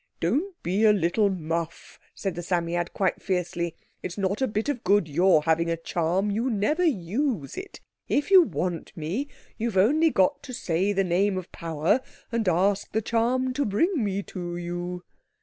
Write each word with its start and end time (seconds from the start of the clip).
"Don't 0.19 0.55
be 0.63 0.83
a 0.83 0.91
little 0.93 1.29
muff," 1.29 1.99
said 2.15 2.33
the 2.33 2.41
Psammead 2.41 2.91
quite 2.91 3.21
fiercely. 3.21 3.75
"It's 4.01 4.17
not 4.17 4.41
a 4.41 4.47
bit 4.47 4.67
of 4.67 4.83
good 4.83 5.07
your 5.07 5.43
having 5.43 5.69
a 5.69 5.77
charm. 5.77 6.31
You 6.31 6.49
never 6.49 6.83
use 6.83 7.55
it. 7.55 7.79
If 8.07 8.31
you 8.31 8.41
want 8.41 8.97
me 8.97 9.27
you've 9.59 9.77
only 9.77 10.09
got 10.09 10.41
to 10.41 10.55
say 10.55 10.91
the 10.91 11.03
name 11.03 11.37
of 11.37 11.51
power 11.51 12.01
and 12.31 12.49
ask 12.49 12.91
the 12.93 13.03
charm 13.03 13.53
to 13.53 13.63
bring 13.63 14.03
me 14.03 14.23
to 14.23 14.57
you." 14.57 15.03